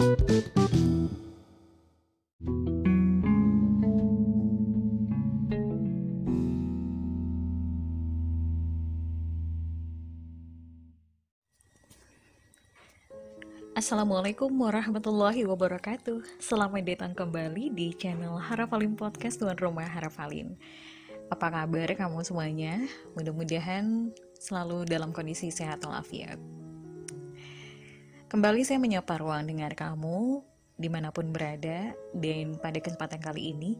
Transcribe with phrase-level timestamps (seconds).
[0.00, 0.16] Assalamualaikum
[14.56, 16.40] warahmatullahi wabarakatuh.
[16.40, 20.56] Selamat datang kembali di channel Harafalin Podcast Tuan Rumah Harafalin.
[21.28, 22.88] Apa kabar kamu semuanya?
[23.12, 26.59] Mudah-mudahan selalu dalam kondisi sehat walafiat
[28.30, 30.46] Kembali saya menyapa ruang dengar kamu
[30.78, 33.74] di mana pun berada Dan pada kesempatan kali ini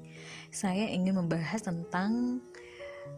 [0.50, 2.42] Saya ingin membahas tentang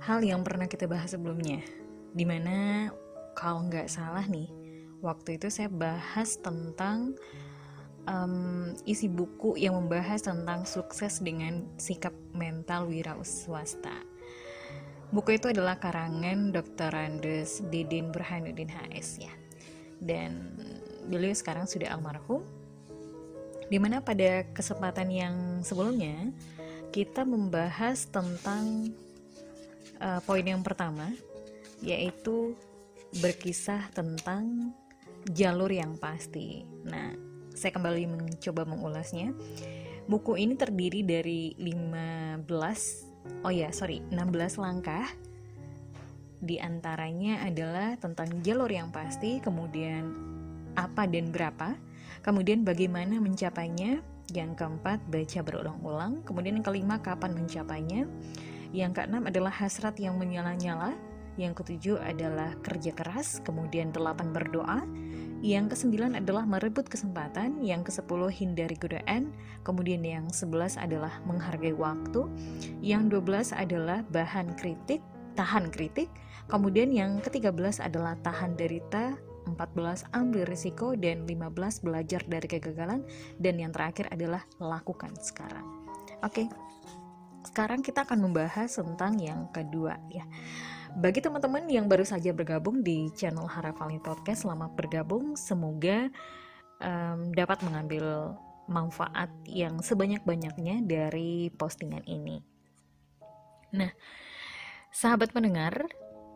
[0.04, 1.64] hal yang pernah kita bahas sebelumnya
[2.12, 2.92] Di mana
[3.32, 4.52] kalau nggak salah nih
[5.02, 7.18] waktu itu saya bahas tentang
[8.06, 14.04] um, isi buku yang membahas tentang sukses dengan sikap mental wira swasta.
[15.12, 16.94] Buku itu adalah karangan Dr.
[16.94, 19.34] Andes Didin Burhanuddin HS ya.
[20.00, 20.56] Dan
[21.06, 22.42] beliau sekarang sudah almarhum.
[23.72, 25.34] Di mana pada kesempatan yang
[25.64, 26.28] sebelumnya
[26.92, 28.92] kita membahas tentang
[29.96, 31.08] uh, poin yang pertama
[31.80, 32.52] yaitu
[33.24, 34.76] berkisah tentang
[35.32, 36.68] jalur yang pasti.
[36.84, 37.16] Nah,
[37.56, 39.32] saya kembali mencoba mengulasnya.
[40.04, 42.44] Buku ini terdiri dari 15
[43.46, 45.06] oh ya, sorry, 16 langkah.
[46.42, 50.31] Di antaranya adalah tentang jalur yang pasti, kemudian
[50.78, 51.76] apa dan berapa,
[52.24, 54.00] kemudian bagaimana mencapainya,
[54.32, 58.08] yang keempat baca berulang-ulang, kemudian yang kelima kapan mencapainya,
[58.72, 60.96] yang keenam adalah hasrat yang menyala-nyala,
[61.36, 64.84] yang ketujuh adalah kerja keras, kemudian delapan berdoa,
[65.42, 69.34] yang kesembilan adalah merebut kesempatan, yang kesepuluh hindari godaan,
[69.66, 72.28] kemudian yang sebelas adalah menghargai waktu,
[72.80, 75.02] yang dua belas adalah bahan kritik,
[75.34, 76.08] tahan kritik,
[76.46, 83.02] kemudian yang ketiga belas adalah tahan derita, 14 ambil risiko dan 15 belajar dari kegagalan
[83.38, 85.64] dan yang terakhir adalah lakukan sekarang.
[86.22, 86.46] Oke.
[87.42, 90.22] Sekarang kita akan membahas tentang yang kedua ya.
[90.92, 95.34] Bagi teman-teman yang baru saja bergabung di channel Harafalin Podcast, selamat bergabung.
[95.34, 96.12] Semoga
[96.78, 98.36] um, dapat mengambil
[98.68, 102.44] manfaat yang sebanyak-banyaknya dari postingan ini.
[103.72, 103.90] Nah,
[104.92, 105.88] sahabat pendengar,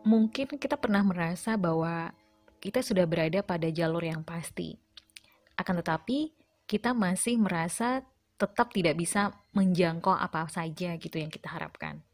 [0.03, 2.11] mungkin kita pernah merasa bahwa
[2.57, 4.77] kita sudah berada pada jalur yang pasti.
[5.57, 6.33] Akan tetapi,
[6.67, 8.03] kita masih merasa
[8.37, 12.05] tetap tidak bisa menjangkau apa saja gitu yang kita harapkan.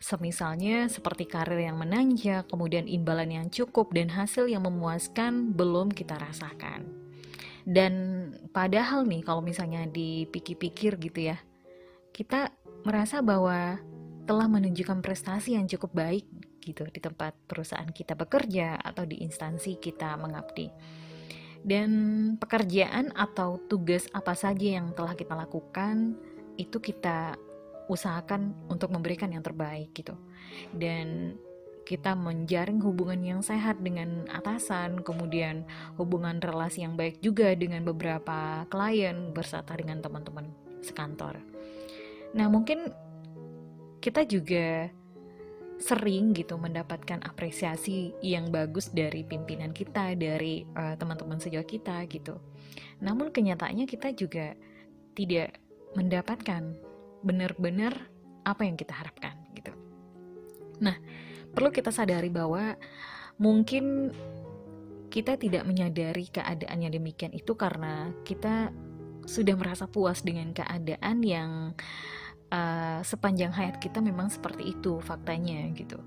[0.00, 6.20] Semisalnya seperti karir yang menanjak, kemudian imbalan yang cukup dan hasil yang memuaskan belum kita
[6.20, 6.84] rasakan.
[7.64, 7.92] Dan
[8.52, 11.40] padahal nih kalau misalnya dipikir-pikir gitu ya,
[12.12, 12.52] kita
[12.84, 13.80] merasa bahwa
[14.28, 16.24] telah menunjukkan prestasi yang cukup baik
[16.64, 20.72] gitu di tempat perusahaan kita bekerja atau di instansi kita mengabdi.
[21.64, 21.90] Dan
[22.40, 26.16] pekerjaan atau tugas apa saja yang telah kita lakukan
[26.56, 27.36] itu kita
[27.88, 30.16] usahakan untuk memberikan yang terbaik gitu
[30.72, 31.36] dan
[31.84, 35.68] kita menjaring hubungan yang sehat dengan atasan, kemudian
[36.00, 40.48] hubungan relasi yang baik juga dengan beberapa klien berserta dengan teman-teman
[40.80, 41.36] sekantor.
[42.32, 42.88] Nah, mungkin
[44.00, 44.88] kita juga
[45.78, 52.38] sering gitu mendapatkan apresiasi yang bagus dari pimpinan kita, dari uh, teman-teman sejauh kita gitu.
[53.02, 54.54] Namun kenyataannya kita juga
[55.14, 55.58] tidak
[55.94, 56.74] mendapatkan
[57.22, 57.94] benar-benar
[58.44, 59.72] apa yang kita harapkan gitu.
[60.82, 60.98] Nah,
[61.54, 62.76] perlu kita sadari bahwa
[63.40, 64.14] mungkin
[65.08, 68.74] kita tidak menyadari keadaan yang demikian itu karena kita
[69.24, 71.72] sudah merasa puas dengan keadaan yang
[73.02, 75.98] sepanjang hayat kita memang seperti itu faktanya gitu.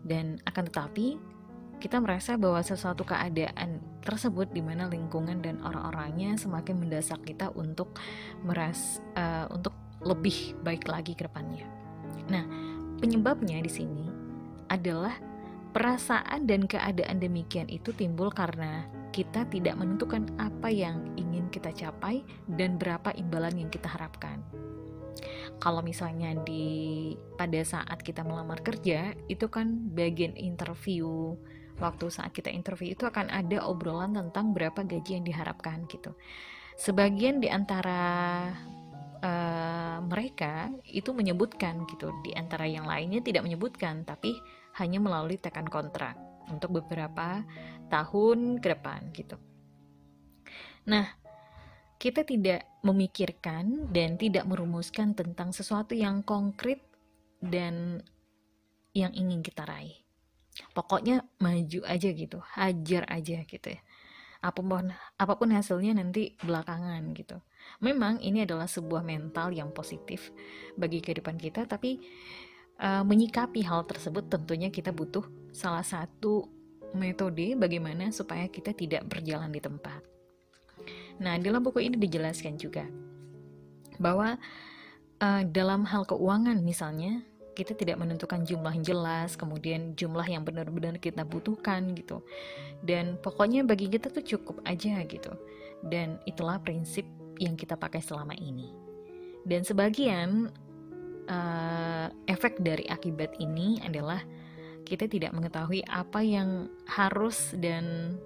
[0.00, 1.20] Dan akan tetapi
[1.80, 7.96] kita merasa bahwa sesuatu keadaan tersebut di mana lingkungan dan orang-orangnya semakin mendesak kita untuk
[8.44, 9.72] meras uh, untuk
[10.04, 11.64] lebih baik lagi ke depannya.
[12.28, 12.44] Nah,
[13.00, 14.04] penyebabnya di sini
[14.68, 15.16] adalah
[15.72, 22.22] perasaan dan keadaan demikian itu timbul karena kita tidak menentukan apa yang ingin kita capai
[22.46, 24.38] dan berapa imbalan yang kita harapkan.
[25.60, 31.36] Kalau misalnya di pada saat kita melamar kerja, itu kan bagian interview.
[31.76, 36.16] Waktu saat kita interview itu akan ada obrolan tentang berapa gaji yang diharapkan gitu.
[36.80, 38.00] Sebagian di antara
[39.20, 44.36] uh, mereka itu menyebutkan gitu di antara yang lainnya tidak menyebutkan tapi
[44.80, 46.16] hanya melalui tekan kontrak
[46.48, 47.44] untuk beberapa
[47.92, 49.36] tahun ke depan gitu.
[50.88, 51.19] Nah,
[52.00, 56.80] kita tidak memikirkan dan tidak merumuskan tentang sesuatu yang konkret
[57.44, 58.00] dan
[58.96, 60.00] yang ingin kita raih.
[60.72, 63.80] Pokoknya maju aja gitu, hajar aja gitu ya.
[64.40, 64.88] apa pun
[65.20, 67.44] apa pun hasilnya nanti belakangan gitu
[67.84, 70.32] memang ini adalah sebuah mental yang positif
[70.80, 72.00] bagi kehidupan kita tapi
[72.80, 76.48] uh, menyikapi hal tersebut tentunya kita butuh salah satu
[76.96, 80.09] metode bagaimana supaya kita tidak berjalan di tempat
[81.20, 82.88] nah dalam buku ini dijelaskan juga
[84.00, 84.40] bahwa
[85.20, 87.20] uh, dalam hal keuangan misalnya
[87.52, 92.24] kita tidak menentukan jumlah yang jelas, kemudian jumlah yang benar-benar kita butuhkan gitu.
[92.80, 95.34] Dan pokoknya bagi kita tuh cukup aja gitu.
[95.84, 97.04] Dan itulah prinsip
[97.36, 98.72] yang kita pakai selama ini.
[99.44, 100.48] Dan sebagian
[101.28, 104.24] uh, efek dari akibat ini adalah
[104.88, 108.16] kita tidak mengetahui apa yang harus dan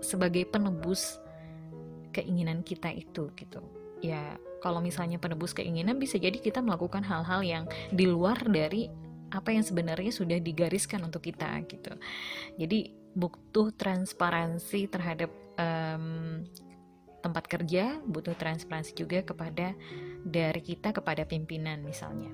[0.00, 1.18] sebagai penebus
[2.14, 3.60] keinginan kita itu gitu.
[3.98, 8.88] Ya kalau misalnya penebus keinginan bisa jadi kita melakukan hal-hal yang di luar dari
[9.34, 11.98] apa yang sebenarnya sudah digariskan untuk kita gitu
[12.54, 16.46] jadi butuh transparansi terhadap um,
[17.18, 19.74] tempat kerja butuh transparansi juga kepada
[20.22, 22.30] dari kita kepada pimpinan misalnya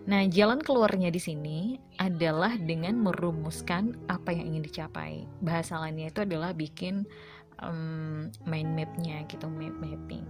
[0.00, 5.28] Nah, jalan keluarnya di sini adalah dengan merumuskan apa yang ingin dicapai.
[5.44, 7.04] Bahasa lainnya itu adalah bikin
[7.62, 10.26] um, mind mapnya gitu, map mapping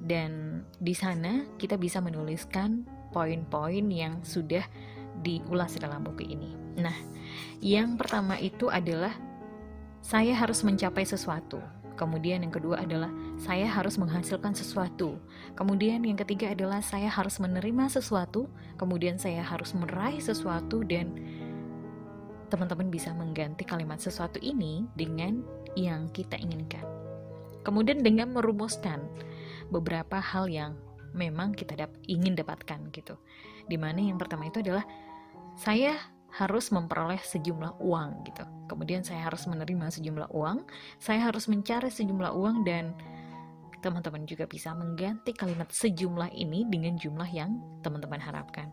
[0.00, 4.64] dan di sana kita bisa menuliskan poin-poin yang sudah
[5.20, 6.56] diulas dalam buku ini.
[6.80, 6.96] Nah,
[7.60, 9.12] yang pertama itu adalah
[10.00, 11.60] saya harus mencapai sesuatu.
[12.00, 15.20] Kemudian yang kedua adalah saya harus menghasilkan sesuatu.
[15.52, 18.48] Kemudian yang ketiga adalah saya harus menerima sesuatu.
[18.80, 21.12] Kemudian saya harus meraih sesuatu dan
[22.48, 25.44] teman-teman bisa mengganti kalimat sesuatu ini dengan
[25.76, 26.82] yang kita inginkan.
[27.60, 29.04] Kemudian dengan merumuskan
[29.68, 30.72] beberapa hal yang
[31.12, 33.18] memang kita dap ingin dapatkan gitu.
[33.66, 34.86] Di mana yang pertama itu adalah
[35.58, 35.94] saya
[36.30, 38.44] harus memperoleh sejumlah uang gitu.
[38.70, 40.62] Kemudian saya harus menerima sejumlah uang,
[41.02, 42.94] saya harus mencari sejumlah uang dan
[43.82, 48.70] teman-teman juga bisa mengganti kalimat sejumlah ini dengan jumlah yang teman-teman harapkan.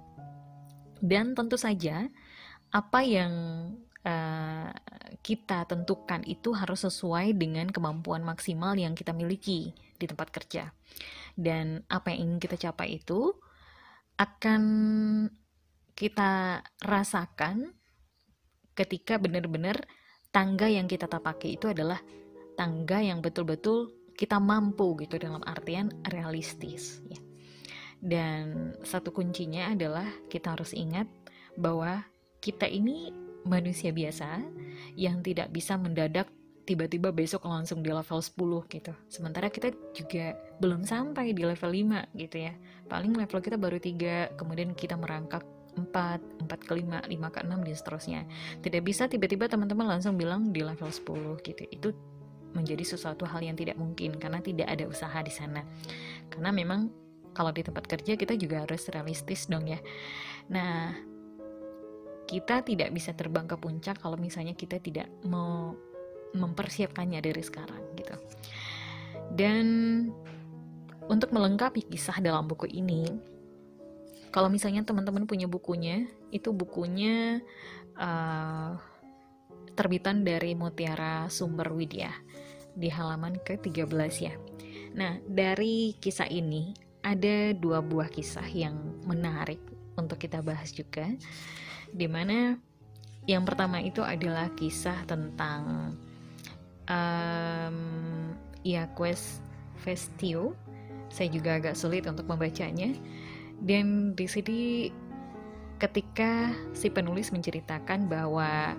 [1.02, 2.06] Dan tentu saja
[2.70, 3.32] apa yang
[4.06, 4.70] uh,
[5.24, 10.70] kita tentukan itu harus sesuai dengan kemampuan maksimal yang kita miliki di tempat kerja.
[11.38, 13.34] Dan apa yang ingin kita capai itu
[14.18, 14.62] akan
[15.98, 17.74] kita rasakan
[18.78, 19.82] ketika benar-benar
[20.30, 21.98] tangga yang kita tapaki itu adalah
[22.54, 27.18] tangga yang betul-betul kita mampu gitu dalam artian realistis ya.
[27.98, 31.10] Dan satu kuncinya adalah kita harus ingat
[31.58, 32.06] bahwa
[32.38, 33.10] kita ini
[33.48, 34.44] manusia biasa
[34.94, 36.30] yang tidak bisa mendadak
[36.68, 38.36] tiba-tiba besok langsung di level 10
[38.68, 38.92] gitu.
[39.08, 42.54] Sementara kita juga belum sampai di level 5 gitu ya.
[42.92, 45.48] Paling level kita baru 3, kemudian kita merangkak
[45.80, 48.22] 4, 4 ke 5, 5 ke 6 dan seterusnya.
[48.60, 51.64] Tidak bisa tiba-tiba teman-teman langsung bilang di level 10 gitu.
[51.72, 51.90] Itu
[52.52, 55.64] menjadi sesuatu hal yang tidak mungkin karena tidak ada usaha di sana.
[56.28, 56.92] Karena memang
[57.32, 59.80] kalau di tempat kerja kita juga harus realistis dong ya.
[60.52, 60.98] Nah,
[62.27, 65.74] kita tidak bisa terbang ke puncak kalau misalnya kita tidak mau
[66.35, 68.15] mempersiapkannya dari sekarang gitu.
[69.31, 69.65] Dan
[71.07, 73.07] untuk melengkapi kisah dalam buku ini,
[74.29, 76.03] kalau misalnya teman-teman punya bukunya,
[76.35, 77.39] itu bukunya
[77.95, 78.75] uh,
[79.74, 82.12] terbitan dari Mutiara Sumber Widya
[82.75, 84.35] di halaman ke-13 ya.
[84.98, 88.75] Nah, dari kisah ini ada dua buah kisah yang
[89.07, 89.62] menarik
[89.96, 91.07] untuk kita bahas juga.
[91.98, 92.54] Di mana
[93.25, 95.92] yang pertama itu adalah kisah tentang
[96.86, 97.77] um,
[98.62, 99.42] Iaquest
[99.82, 100.54] Festio.
[101.10, 102.94] Saya juga agak sulit untuk membacanya.
[103.58, 104.94] Dan di sini
[105.82, 108.77] ketika si penulis menceritakan bahwa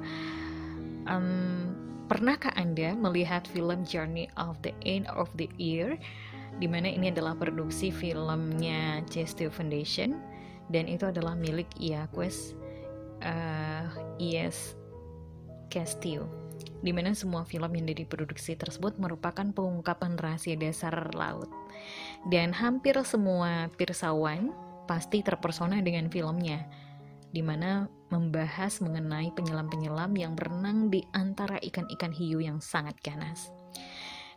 [1.11, 1.75] um,
[2.07, 5.99] pernahkah Anda melihat film Journey of the End of the Year
[6.59, 10.19] di mana ini adalah produksi filmnya Chestio Foundation
[10.73, 12.59] dan itu adalah milik Iaquest
[13.23, 13.87] uh,
[14.19, 14.77] Yes
[15.69, 16.49] Castillo
[16.79, 21.51] di mana semua film yang diproduksi tersebut merupakan pengungkapan rahasia dasar laut.
[22.31, 24.55] Dan hampir semua pirsawan
[24.87, 26.67] pasti terpersona dengan filmnya,
[27.35, 33.51] di mana membahas mengenai penyelam-penyelam yang berenang di antara ikan-ikan hiu yang sangat ganas.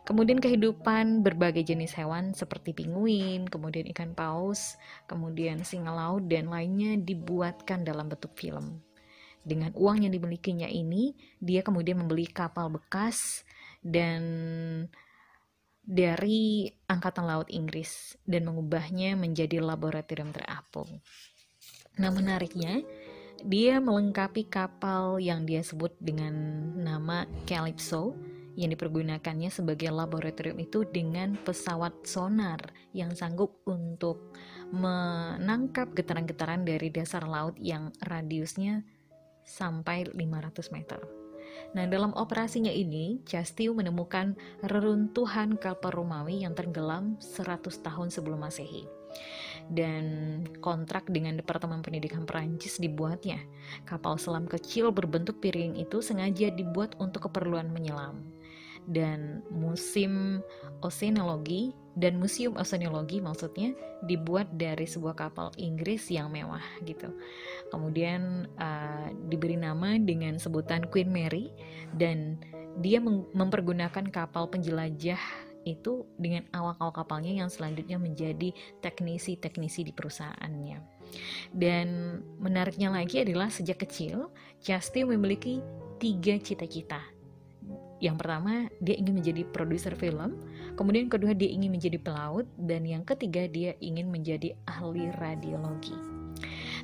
[0.02, 4.74] Kemudian kehidupan berbagai jenis hewan seperti pinguin, kemudian ikan paus,
[5.06, 8.82] kemudian singa laut dan lainnya dibuatkan dalam bentuk film.
[9.46, 13.46] Dengan uang yang dimilikinya ini, dia kemudian membeli kapal bekas
[13.82, 14.22] dan
[15.82, 21.02] dari Angkatan Laut Inggris dan mengubahnya menjadi laboratorium terapung.
[21.98, 22.82] Nah, menariknya
[23.42, 26.34] dia melengkapi kapal yang dia sebut dengan
[26.78, 28.14] nama Calypso
[28.58, 32.60] yang dipergunakannya sebagai laboratorium itu dengan pesawat sonar
[32.92, 34.32] yang sanggup untuk
[34.72, 38.84] menangkap getaran-getaran dari dasar laut yang radiusnya
[39.44, 41.00] sampai 500 meter.
[41.76, 48.88] Nah, dalam operasinya ini, Castiu menemukan reruntuhan kapal Romawi yang tenggelam 100 tahun sebelum Masehi
[49.68, 50.04] dan
[50.64, 53.38] kontrak dengan Departemen Pendidikan Perancis dibuatnya.
[53.84, 58.31] Kapal selam kecil berbentuk piring itu sengaja dibuat untuk keperluan menyelam.
[58.90, 60.42] Dan musim
[60.82, 63.76] oceanologi dan museum oceanologi maksudnya
[64.08, 67.12] dibuat dari sebuah kapal Inggris yang mewah gitu.
[67.70, 71.52] Kemudian uh, diberi nama dengan sebutan Queen Mary
[71.94, 72.40] dan
[72.80, 72.98] dia
[73.36, 75.20] mempergunakan kapal penjelajah
[75.62, 78.50] itu dengan awak-awak kapalnya yang selanjutnya menjadi
[78.82, 80.78] teknisi-teknisi di perusahaannya.
[81.54, 85.62] Dan menariknya lagi adalah sejak kecil, Chasti memiliki
[86.02, 86.98] tiga cita-cita.
[88.02, 90.34] Yang pertama, dia ingin menjadi produser film,
[90.74, 95.94] kemudian kedua dia ingin menjadi pelaut, dan yang ketiga dia ingin menjadi ahli radiologi.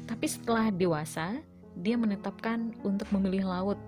[0.06, 1.42] Tapi setelah dewasa,
[1.74, 3.78] dia menetapkan untuk memilih laut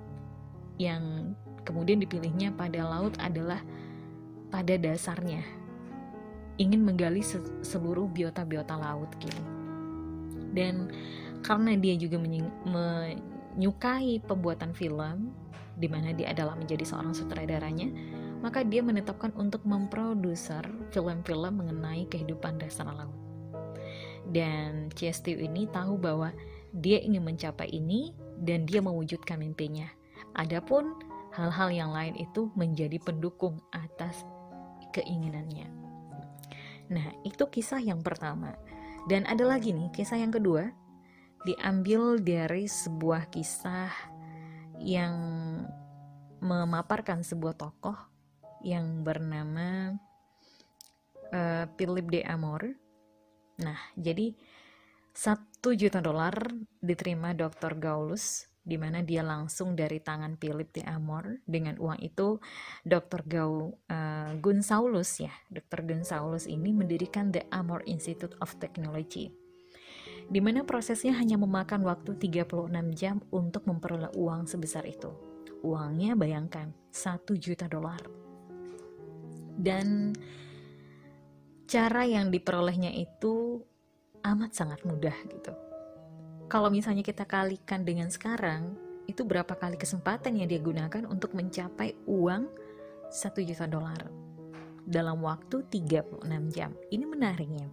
[0.83, 3.63] yang kemudian dipilihnya pada laut adalah
[4.51, 5.47] pada dasarnya
[6.59, 7.23] ingin menggali
[7.63, 9.43] seluruh biota-biota laut gitu.
[10.51, 10.91] Dan
[11.47, 15.31] karena dia juga menyukai pembuatan film
[15.81, 17.89] di mana dia adalah menjadi seorang sutradaranya,
[18.45, 23.17] maka dia menetapkan untuk memproduser film-film mengenai kehidupan dasar laut.
[24.29, 26.31] Dan CSTU ini tahu bahwa
[26.77, 29.89] dia ingin mencapai ini dan dia mewujudkan mimpinya.
[30.37, 30.95] Adapun
[31.35, 34.23] hal-hal yang lain itu menjadi pendukung atas
[34.93, 35.67] keinginannya.
[36.91, 38.55] Nah, itu kisah yang pertama.
[39.07, 40.71] Dan ada lagi nih, kisah yang kedua
[41.49, 43.89] diambil dari sebuah kisah
[44.81, 45.17] yang
[46.41, 47.97] memaparkan sebuah tokoh
[48.65, 49.97] yang bernama
[51.33, 52.77] uh, Philip de Amor.
[53.61, 54.33] Nah, jadi
[55.13, 56.33] satu juta dolar
[56.81, 57.77] diterima Dr.
[57.77, 62.37] Gaulus di mana dia langsung dari tangan Philip de Amor dengan uang itu
[62.85, 63.25] Dr.
[63.25, 65.81] Gau uh, Gunsaulus ya Dr.
[65.89, 69.33] Gunsaulus ini mendirikan The Amor Institute of Technology
[70.31, 75.30] di mana prosesnya hanya memakan waktu 36 jam untuk memperoleh uang sebesar itu.
[75.61, 78.01] Uangnya bayangkan 1 juta dolar.
[79.61, 80.17] Dan
[81.69, 83.61] cara yang diperolehnya itu
[84.25, 85.53] amat sangat mudah gitu
[86.51, 88.75] kalau misalnya kita kalikan dengan sekarang,
[89.07, 92.51] itu berapa kali kesempatan yang dia gunakan untuk mencapai uang
[93.07, 94.11] 1 juta dolar
[94.83, 96.75] dalam waktu 36 jam.
[96.91, 97.71] Ini menariknya.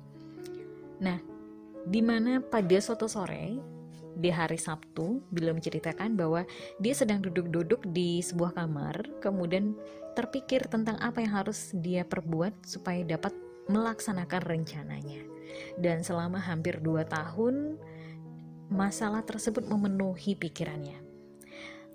[1.01, 1.17] Nah,
[1.89, 3.57] di mana pada suatu sore
[4.17, 6.43] di hari Sabtu, bila menceritakan bahwa
[6.81, 9.77] dia sedang duduk-duduk di sebuah kamar, kemudian
[10.17, 13.31] terpikir tentang apa yang harus dia perbuat supaya dapat
[13.69, 15.21] melaksanakan rencananya.
[15.77, 17.77] Dan selama hampir dua tahun,
[18.67, 20.99] masalah tersebut memenuhi pikirannya.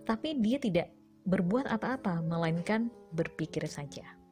[0.07, 0.89] Tapi dia tidak
[1.27, 4.23] berbuat apa-apa, melainkan berpikir saja.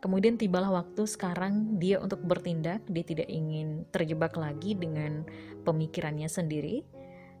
[0.00, 5.28] Kemudian tibalah waktu sekarang dia untuk bertindak, dia tidak ingin terjebak lagi dengan
[5.68, 6.80] pemikirannya sendiri.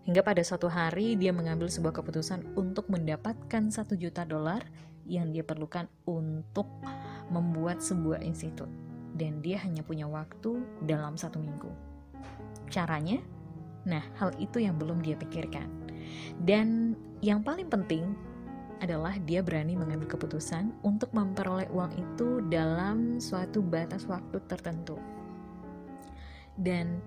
[0.08, 4.64] Hingga pada suatu hari dia mengambil sebuah keputusan untuk mendapatkan satu juta dolar
[5.04, 6.66] yang dia perlukan untuk
[7.28, 8.68] membuat sebuah institut.
[9.12, 11.68] Dan dia hanya punya waktu dalam satu minggu.
[12.70, 13.20] Caranya,
[13.88, 15.68] Nah, hal itu yang belum dia pikirkan.
[16.44, 18.12] Dan yang paling penting
[18.80, 24.96] adalah dia berani mengambil keputusan untuk memperoleh uang itu dalam suatu batas waktu tertentu.
[26.56, 27.00] Dan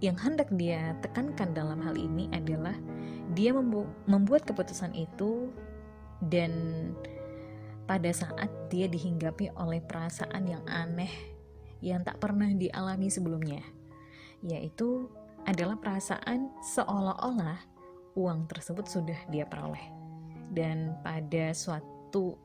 [0.00, 2.74] yang hendak dia tekankan dalam hal ini adalah
[3.36, 5.52] dia membu membuat keputusan itu
[6.28, 6.52] dan
[7.84, 11.10] pada saat dia dihinggapi oleh perasaan yang aneh
[11.80, 13.64] yang tak pernah dialami sebelumnya,
[14.44, 15.08] yaitu
[15.48, 17.56] adalah perasaan seolah-olah
[18.14, 19.80] uang tersebut sudah dia peroleh.
[20.52, 22.36] Dan pada suatu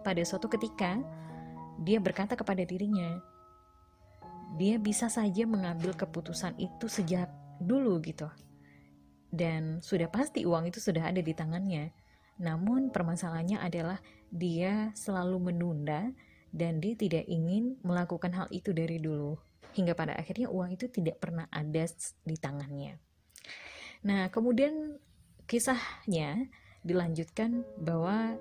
[0.00, 0.96] pada suatu ketika
[1.84, 3.20] dia berkata kepada dirinya,
[4.54, 7.26] dia bisa saja mengambil keputusan itu sejak
[7.58, 8.30] dulu gitu.
[9.26, 11.90] Dan sudah pasti uang itu sudah ada di tangannya.
[12.38, 13.98] Namun permasalahannya adalah
[14.30, 16.14] dia selalu menunda
[16.54, 19.36] dan dia tidak ingin melakukan hal itu dari dulu
[19.76, 21.84] hingga pada akhirnya uang itu tidak pernah ada
[22.24, 22.96] di tangannya.
[24.08, 24.96] Nah, kemudian
[25.44, 26.48] kisahnya
[26.80, 28.40] dilanjutkan bahwa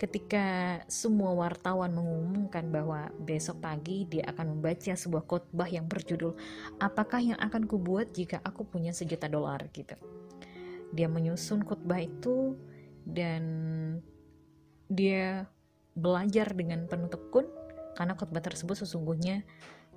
[0.00, 6.32] ketika semua wartawan mengumumkan bahwa besok pagi dia akan membaca sebuah khotbah yang berjudul
[6.80, 9.60] apakah yang akan kubuat jika aku punya sejuta dolar?
[9.76, 9.92] gitu.
[10.96, 12.56] Dia menyusun khotbah itu
[13.04, 13.44] dan
[14.88, 15.44] dia
[15.92, 17.44] belajar dengan penuh tekun
[17.92, 19.44] karena khotbah tersebut sesungguhnya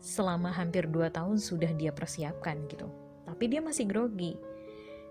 [0.03, 2.91] selama hampir 2 tahun sudah dia persiapkan gitu.
[3.24, 4.36] Tapi dia masih grogi.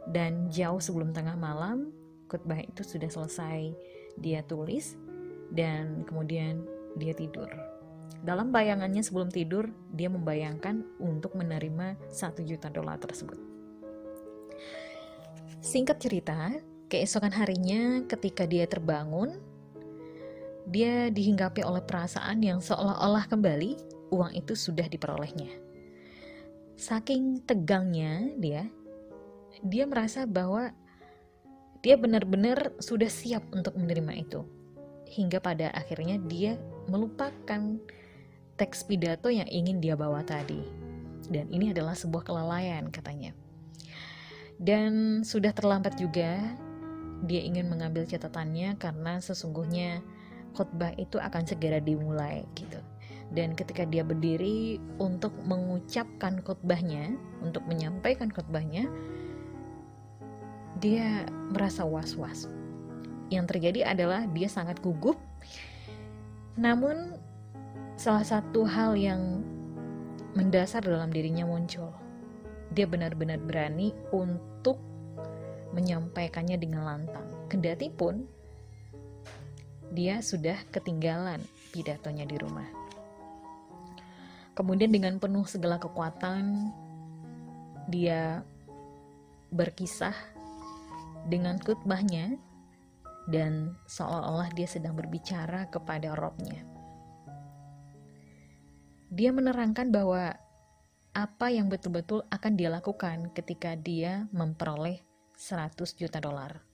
[0.05, 1.95] Dan jauh sebelum tengah malam
[2.29, 3.73] khotbah itu sudah selesai
[4.19, 4.97] dia tulis
[5.53, 6.65] dan kemudian
[6.97, 7.49] dia tidur.
[8.23, 13.35] Dalam bayangannya sebelum tidur, dia membayangkan untuk menerima satu juta dolar tersebut.
[15.59, 16.55] Singkat cerita,
[16.87, 19.43] keesokan harinya ketika dia terbangun,
[20.71, 23.79] dia dihinggapi oleh perasaan yang seolah-olah kembali
[24.15, 25.51] uang itu sudah diperolehnya.
[26.79, 28.71] Saking tegangnya dia,
[29.67, 30.71] dia merasa bahwa
[31.83, 34.41] dia benar-benar sudah siap untuk menerima itu.
[35.13, 36.55] Hingga pada akhirnya dia
[36.87, 37.77] melupakan
[38.57, 40.63] teks pidato yang ingin dia bawa tadi.
[41.27, 43.35] Dan ini adalah sebuah kelalaian katanya.
[44.63, 46.39] Dan sudah terlambat juga
[47.27, 50.03] dia ingin mengambil catatannya karena sesungguhnya
[50.55, 52.79] khotbah itu akan segera dimulai gitu.
[53.33, 58.85] Dan ketika dia berdiri untuk mengucapkan khotbahnya, untuk menyampaikan khotbahnya,
[60.83, 62.51] dia merasa was-was.
[63.31, 65.17] Yang terjadi adalah dia sangat gugup.
[66.59, 67.17] Namun
[67.95, 69.47] salah satu hal yang
[70.35, 71.95] mendasar dalam dirinya muncul.
[72.75, 74.77] Dia benar-benar berani untuk
[75.73, 77.31] menyampaikannya dengan lantang.
[77.47, 78.27] Kendati pun
[79.95, 82.69] dia sudah ketinggalan pidatonya di rumah.
[84.53, 86.69] Kemudian dengan penuh segala kekuatan
[87.89, 88.45] dia
[89.53, 90.32] berkisah
[91.27, 92.39] dengan khutbahnya
[93.31, 96.67] dan seolah-olah dia sedang berbicara kepada robnya.
[99.13, 100.33] Dia menerangkan bahwa
[101.13, 105.05] apa yang betul-betul akan dia lakukan ketika dia memperoleh
[105.37, 106.65] 100 juta dolar.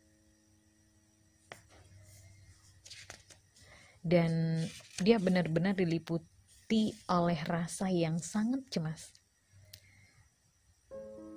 [3.99, 4.63] Dan
[5.03, 9.11] dia benar-benar diliputi oleh rasa yang sangat cemas.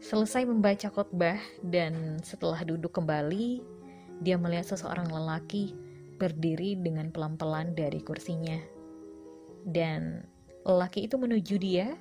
[0.01, 3.61] Selesai membaca khotbah dan setelah duduk kembali,
[4.25, 5.77] dia melihat seseorang lelaki
[6.17, 8.57] berdiri dengan pelan-pelan dari kursinya.
[9.61, 10.25] Dan
[10.65, 11.93] lelaki itu menuju dia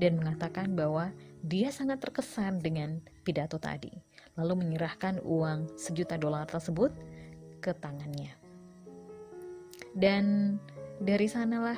[0.00, 1.12] dan mengatakan bahwa
[1.44, 3.92] dia sangat terkesan dengan pidato tadi,
[4.40, 6.88] lalu menyerahkan uang sejuta dolar tersebut
[7.60, 8.32] ke tangannya.
[9.92, 10.56] Dan
[11.04, 11.76] dari sanalah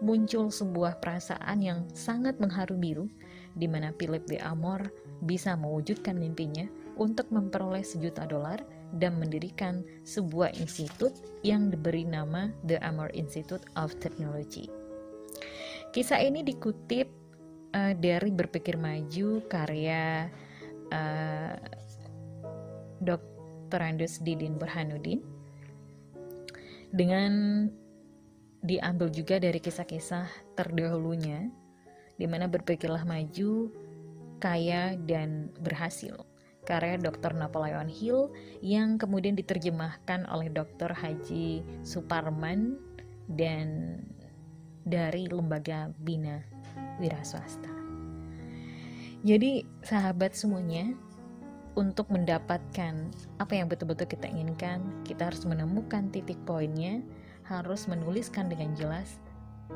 [0.00, 3.06] muncul sebuah perasaan yang sangat mengharu biru
[3.56, 4.88] di mana Philip de Amor
[5.22, 8.60] bisa mewujudkan mimpinya untuk memperoleh sejuta dolar
[9.00, 14.68] dan mendirikan sebuah institut yang diberi nama The Amor Institute of Technology.
[15.92, 17.08] Kisah ini dikutip
[17.76, 20.28] uh, dari Berpikir Maju karya
[20.92, 21.56] uh,
[23.00, 23.80] Dr.
[23.80, 25.20] Andus Didin Burhanuddin
[26.92, 27.32] dengan
[28.62, 31.50] diambil juga dari kisah-kisah terdahulunya
[32.22, 33.74] di mana berpikirlah maju,
[34.38, 36.22] kaya, dan berhasil.
[36.62, 37.34] Karya Dr.
[37.34, 38.30] Napoleon Hill
[38.62, 40.94] yang kemudian diterjemahkan oleh Dr.
[40.94, 42.78] Haji Suparman
[43.26, 43.98] dan
[44.86, 46.38] dari lembaga Bina
[47.02, 47.66] Wira Swasta.
[49.26, 50.94] Jadi sahabat semuanya,
[51.74, 53.10] untuk mendapatkan
[53.42, 57.02] apa yang betul-betul kita inginkan, kita harus menemukan titik poinnya,
[57.42, 59.18] harus menuliskan dengan jelas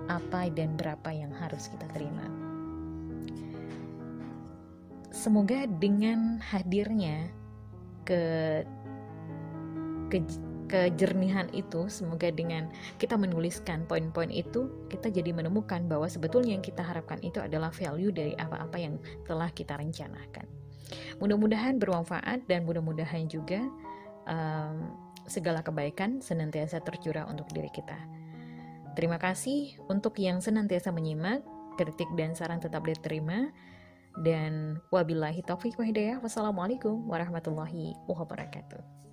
[0.06, 2.26] apa dan berapa yang harus kita terima.
[5.10, 7.32] Semoga dengan hadirnya
[8.06, 8.22] ke
[10.06, 10.18] ke
[10.66, 16.82] kejernihan itu, semoga dengan kita menuliskan poin-poin itu, kita jadi menemukan bahwa sebetulnya yang kita
[16.82, 20.46] harapkan itu adalah value dari apa-apa yang telah kita rencanakan.
[21.22, 23.62] Mudah-mudahan bermanfaat dan mudah-mudahan juga
[24.26, 24.90] um,
[25.26, 27.98] segala kebaikan senantiasa tercurah untuk diri kita.
[28.96, 31.44] Terima kasih untuk yang senantiasa menyimak,
[31.76, 33.52] kritik dan saran tetap diterima.
[34.16, 36.16] Dan wabillahi taufiq wa hidayah.
[36.24, 39.05] Wassalamualaikum warahmatullahi wabarakatuh.